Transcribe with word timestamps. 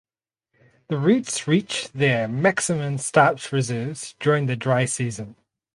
The 0.87 0.97
roots 0.97 1.47
reach 1.47 1.91
their 1.93 2.27
maximum 2.27 2.97
starch 2.97 3.51
reserves 3.51 4.15
during 4.19 4.47
the 4.47 4.55
dry 4.55 4.85
season. 4.85 5.35